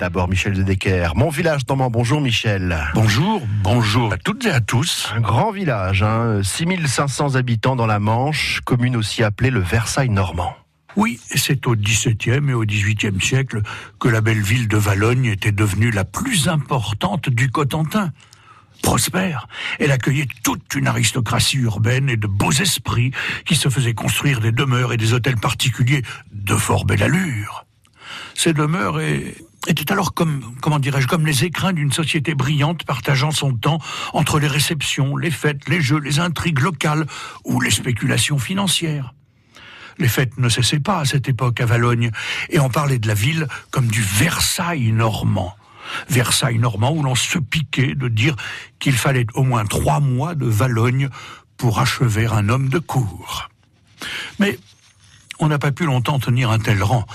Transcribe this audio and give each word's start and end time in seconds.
D'abord 0.00 0.28
Michel 0.28 0.54
de 0.54 0.62
Decker, 0.62 1.12
mon 1.14 1.28
village 1.28 1.60
normand. 1.68 1.90
Bonjour 1.90 2.22
Michel. 2.22 2.74
Bonjour, 2.94 3.42
bonjour 3.62 4.10
à 4.10 4.16
toutes 4.16 4.46
et 4.46 4.50
à 4.50 4.62
tous. 4.62 5.12
Un 5.14 5.20
grand 5.20 5.50
village, 5.50 6.02
hein, 6.02 6.40
6500 6.42 7.34
habitants 7.34 7.76
dans 7.76 7.86
la 7.86 7.98
Manche, 7.98 8.62
commune 8.64 8.96
aussi 8.96 9.22
appelée 9.22 9.50
le 9.50 9.60
Versailles 9.60 10.08
normand. 10.08 10.56
Oui, 10.96 11.20
c'est 11.28 11.66
au 11.66 11.76
XVIIe 11.76 12.48
et 12.48 12.54
au 12.54 12.64
XVIIIe 12.64 13.20
siècle 13.20 13.60
que 13.98 14.08
la 14.08 14.22
belle 14.22 14.40
ville 14.40 14.68
de 14.68 14.78
Valogne 14.78 15.26
était 15.26 15.52
devenue 15.52 15.90
la 15.90 16.06
plus 16.06 16.48
importante 16.48 17.28
du 17.28 17.50
Cotentin. 17.50 18.10
Prospère, 18.82 19.48
elle 19.78 19.92
accueillait 19.92 20.28
toute 20.42 20.74
une 20.76 20.86
aristocratie 20.86 21.58
urbaine 21.58 22.08
et 22.08 22.16
de 22.16 22.26
beaux 22.26 22.52
esprits 22.52 23.10
qui 23.44 23.54
se 23.54 23.68
faisaient 23.68 23.92
construire 23.92 24.40
des 24.40 24.50
demeures 24.50 24.94
et 24.94 24.96
des 24.96 25.12
hôtels 25.12 25.36
particuliers 25.36 26.00
de 26.32 26.56
fort 26.56 26.86
belle 26.86 27.02
allure. 27.02 27.66
Ces 28.34 28.54
demeures 28.54 28.98
étaient 29.70 29.92
alors 29.92 30.14
comme, 30.14 30.42
comment 30.60 30.78
dirais-je, 30.78 31.06
comme 31.06 31.26
les 31.26 31.44
écrins 31.44 31.72
d'une 31.72 31.92
société 31.92 32.34
brillante 32.34 32.84
partageant 32.84 33.30
son 33.30 33.54
temps 33.54 33.78
entre 34.12 34.38
les 34.38 34.46
réceptions, 34.46 35.16
les 35.16 35.30
fêtes, 35.30 35.68
les 35.68 35.80
jeux, 35.80 35.98
les 35.98 36.18
intrigues 36.18 36.60
locales 36.60 37.06
ou 37.44 37.60
les 37.60 37.70
spéculations 37.70 38.38
financières. 38.38 39.14
Les 39.98 40.08
fêtes 40.08 40.38
ne 40.38 40.48
cessaient 40.48 40.80
pas 40.80 41.00
à 41.00 41.04
cette 41.04 41.28
époque 41.28 41.60
à 41.60 41.66
Valogne, 41.66 42.10
et 42.48 42.58
on 42.58 42.70
parlait 42.70 42.98
de 42.98 43.06
la 43.06 43.14
ville 43.14 43.46
comme 43.70 43.86
du 43.86 44.02
Versailles 44.02 44.92
normand. 44.92 45.54
Versailles 46.08 46.58
normand 46.58 46.92
où 46.92 47.02
l'on 47.02 47.14
se 47.14 47.38
piquait 47.38 47.94
de 47.94 48.08
dire 48.08 48.36
qu'il 48.78 48.94
fallait 48.94 49.26
au 49.34 49.42
moins 49.42 49.66
trois 49.66 50.00
mois 50.00 50.34
de 50.34 50.46
Valogne 50.46 51.08
pour 51.56 51.80
achever 51.80 52.26
un 52.26 52.48
homme 52.48 52.68
de 52.68 52.78
cour. 52.78 53.50
Mais 54.38 54.58
on 55.38 55.48
n'a 55.48 55.58
pas 55.58 55.72
pu 55.72 55.84
longtemps 55.84 56.18
tenir 56.18 56.50
un 56.50 56.58
tel 56.58 56.82
rang, 56.82 57.06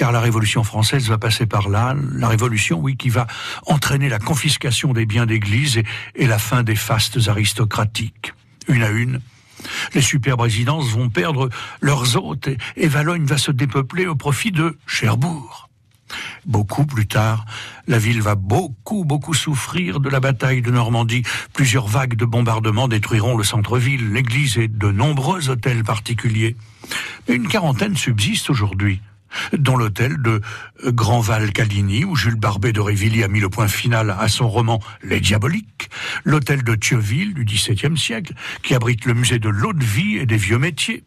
car 0.00 0.12
la 0.12 0.20
Révolution 0.20 0.64
française 0.64 1.10
va 1.10 1.18
passer 1.18 1.44
par 1.44 1.68
là, 1.68 1.94
la 2.14 2.26
Révolution, 2.26 2.80
oui, 2.80 2.96
qui 2.96 3.10
va 3.10 3.26
entraîner 3.66 4.08
la 4.08 4.18
confiscation 4.18 4.94
des 4.94 5.04
biens 5.04 5.26
d'église 5.26 5.76
et, 5.76 5.84
et 6.14 6.26
la 6.26 6.38
fin 6.38 6.62
des 6.62 6.74
fastes 6.74 7.28
aristocratiques. 7.28 8.32
Une 8.66 8.82
à 8.82 8.88
une, 8.88 9.20
les 9.92 10.00
superbes 10.00 10.40
résidences 10.40 10.88
vont 10.88 11.10
perdre 11.10 11.50
leurs 11.82 12.16
hôtes 12.16 12.48
et, 12.78 12.88
Valogne 12.88 13.26
va 13.26 13.36
se 13.36 13.50
dépeupler 13.50 14.06
au 14.06 14.14
profit 14.14 14.52
de 14.52 14.78
Cherbourg. 14.86 15.68
Beaucoup 16.46 16.86
plus 16.86 17.06
tard, 17.06 17.44
la 17.86 17.98
ville 17.98 18.22
va 18.22 18.36
beaucoup, 18.36 19.04
beaucoup 19.04 19.34
souffrir 19.34 20.00
de 20.00 20.08
la 20.08 20.20
bataille 20.20 20.62
de 20.62 20.70
Normandie. 20.70 21.24
Plusieurs 21.52 21.88
vagues 21.88 22.14
de 22.14 22.24
bombardements 22.24 22.88
détruiront 22.88 23.36
le 23.36 23.44
centre-ville, 23.44 24.14
l'église 24.14 24.56
et 24.56 24.68
de 24.68 24.90
nombreux 24.90 25.50
hôtels 25.50 25.84
particuliers. 25.84 26.56
Mais 27.28 27.34
une 27.34 27.48
quarantaine 27.48 27.98
subsiste 27.98 28.48
aujourd'hui 28.48 29.02
dont 29.56 29.76
l'hôtel 29.76 30.20
de 30.20 30.40
Grandval-Caligny, 30.84 32.04
où 32.04 32.16
Jules 32.16 32.36
Barbet 32.36 32.72
de 32.72 32.80
Révilly 32.80 33.22
a 33.22 33.28
mis 33.28 33.40
le 33.40 33.48
point 33.48 33.68
final 33.68 34.14
à 34.18 34.28
son 34.28 34.48
roman 34.48 34.80
Les 35.02 35.20
Diaboliques, 35.20 35.90
l'hôtel 36.24 36.62
de 36.62 36.74
Thieuville 36.74 37.34
du 37.34 37.44
XVIIe 37.44 37.96
siècle, 37.96 38.34
qui 38.62 38.74
abrite 38.74 39.04
le 39.04 39.14
musée 39.14 39.38
de 39.38 39.48
l'eau 39.48 39.72
de 39.72 39.84
vie 39.84 40.16
et 40.16 40.26
des 40.26 40.36
vieux 40.36 40.58
métiers, 40.58 41.04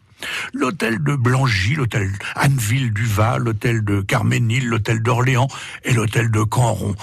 l'hôtel 0.52 1.02
de 1.02 1.16
Blangy, 1.16 1.74
l'hôtel 1.74 2.10
Anneville-Duval, 2.34 3.42
l'hôtel 3.42 3.84
de 3.84 4.00
Carménil, 4.00 4.66
l'hôtel 4.66 5.02
d'Orléans 5.02 5.48
et 5.84 5.92
l'hôtel 5.92 6.30
de 6.30 6.42
Canron. 6.42 6.94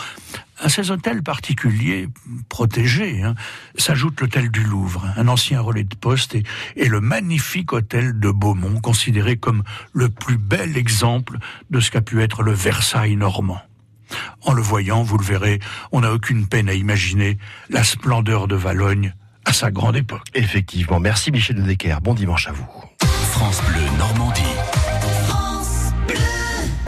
À 0.62 0.70
ces 0.70 0.92
hôtels 0.92 1.24
particuliers, 1.24 2.08
protégés, 2.48 3.24
hein, 3.24 3.34
s'ajoute 3.76 4.22
l'hôtel 4.22 4.52
du 4.52 4.64
Louvre, 4.64 5.06
un 5.18 5.28
ancien 5.28 5.60
relais 5.60 5.84
de 5.84 5.96
poste, 5.96 6.36
et, 6.36 6.44
et, 6.76 6.88
le 6.88 7.02
magnifique 7.02 7.74
hôtel 7.74 8.20
de 8.20 8.30
Beaumont, 8.30 8.80
considéré 8.80 9.38
comme 9.38 9.64
le 9.92 10.10
plus 10.10 10.38
bel 10.38 10.78
exemple 10.78 11.40
de 11.72 11.80
ce 11.80 11.90
qu'a 11.90 12.02
pu 12.02 12.22
être 12.22 12.44
le 12.44 12.54
Versailles 12.54 13.16
normand. 13.16 13.62
En 14.42 14.54
le 14.54 14.62
voyant, 14.62 15.02
vous 15.02 15.18
le 15.18 15.26
verrez, 15.26 15.60
on 15.92 16.02
n'a 16.02 16.14
aucune 16.14 16.48
peine 16.48 16.70
à 16.70 16.74
imaginer 16.74 17.38
la 17.70 17.84
splendeur 17.84 18.48
de 18.48 18.56
Valogne 18.56 19.16
à 19.46 19.54
sa 19.54 19.72
grande 19.72 19.96
époque. 19.96 20.28
Effectivement. 20.36 21.00
Merci 21.00 21.32
Michel 21.32 21.56
de 21.58 21.64
Decker. 21.64 22.02
Bon 22.02 22.14
dimanche 22.14 22.48
à 22.48 22.52
vous. 22.52 22.68
France 23.32 23.62
Bleu 23.68 23.82
Normandie. 23.98 24.42